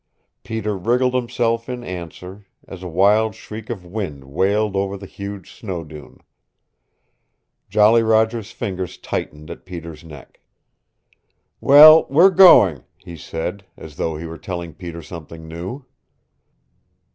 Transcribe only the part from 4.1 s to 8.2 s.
wailed over the huge snow dune. Jolly